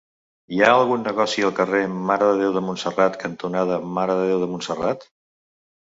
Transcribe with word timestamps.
Hi 0.53 0.61
ha 0.61 0.69
algun 0.77 1.03
negoci 1.07 1.43
al 1.49 1.53
carrer 1.59 1.81
Mare 2.09 2.31
de 2.31 2.39
Déu 2.41 2.55
de 2.57 2.65
Montserrat 2.71 3.19
cantonada 3.27 3.81
Mare 3.99 4.19
de 4.23 4.27
Déu 4.31 4.43
de 4.45 4.49
Montserrat? 4.55 5.07